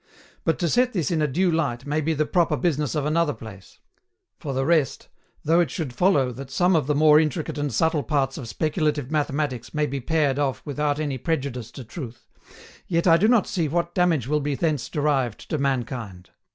[0.43, 3.35] But to set this in a due light may be the proper business of another
[3.35, 3.77] place.
[4.39, 5.09] For the rest,
[5.43, 9.11] though it should follow that some of the more intricate and subtle parts of Speculative
[9.11, 12.27] Mathematics may be pared off without any prejudice to truth,
[12.87, 16.31] yet I do not see what damage will be thence derived to mankind.